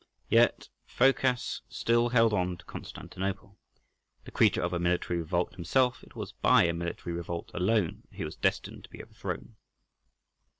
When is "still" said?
1.69-2.09